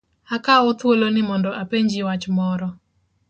Akawo 0.35 0.69
thuolo 0.79 1.07
ni 1.09 1.21
mondo 1.27 1.49
apenji 1.61 2.03
wach 2.07 2.25
moro. 2.37 2.67